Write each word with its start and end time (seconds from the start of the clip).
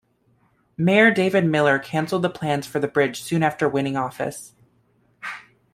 Mayor 0.77 1.11
David 1.11 1.45
Miller 1.45 1.77
canceled 1.77 2.23
the 2.23 2.29
plans 2.31 2.65
for 2.65 2.79
the 2.79 2.87
bridge 2.87 3.21
soon 3.21 3.43
after 3.43 3.69
winning 3.69 3.95
office. 3.95 4.55